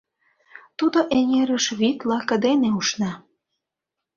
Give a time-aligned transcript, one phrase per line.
[0.77, 3.11] Тудо эҥерыш вӱд лаке дене ушна.